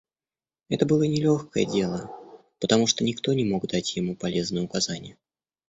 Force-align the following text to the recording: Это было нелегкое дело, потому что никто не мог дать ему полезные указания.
Это 0.69 0.87
было 0.87 1.03
нелегкое 1.03 1.63
дело, 1.65 2.09
потому 2.59 2.87
что 2.87 3.03
никто 3.03 3.33
не 3.33 3.43
мог 3.45 3.67
дать 3.67 3.95
ему 3.95 4.15
полезные 4.15 4.63
указания. 4.63 5.15